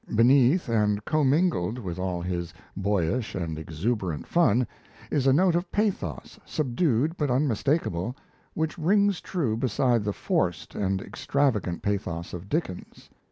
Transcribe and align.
Beneath 0.15 0.67
and 0.67 1.05
commingled 1.05 1.77
with 1.77 1.99
all 1.99 2.23
his 2.23 2.55
boyish 2.75 3.35
and 3.35 3.59
exuberant 3.59 4.25
fun 4.25 4.65
is 5.11 5.27
a 5.27 5.31
note 5.31 5.53
of 5.53 5.71
pathos 5.71 6.39
subdued 6.43 7.15
but 7.17 7.29
unmistakable, 7.29 8.15
which 8.55 8.79
rings 8.79 9.21
true 9.21 9.55
beside 9.55 10.03
the 10.03 10.11
forced 10.11 10.73
and 10.73 11.03
extravagant 11.03 11.83
pathos 11.83 12.33
of 12.33 12.49
Dickens. 12.49 13.11